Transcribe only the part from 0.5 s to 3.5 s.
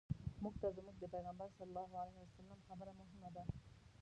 ته زموږ د پیغمبر صلی الله علیه وسلم خبره مهمه ده.